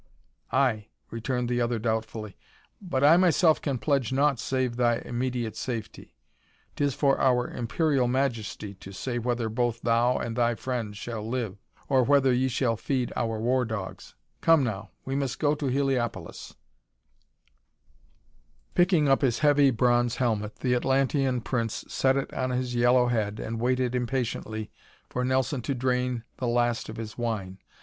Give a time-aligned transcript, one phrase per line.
[0.51, 2.35] "Aye," returned the other doubtfully.
[2.81, 6.15] "But I myself can pledge naught save thy immediate safety.
[6.75, 11.59] 'Tis for our Imperial Majesty to say whether both thou and thy friend shall live,
[11.87, 14.15] or whether ye shall feed our war dogs.
[14.41, 16.55] Come now, we must go to Heliopolis."
[18.75, 21.85] [Illustration: Map of Jarmuth and Atlans] Picking up his heavy, bronze helmet the Atlantean prince
[21.89, 24.71] set it on his yellow head and waited impatiently
[25.11, 27.59] for Nelson to drain the last of his wine.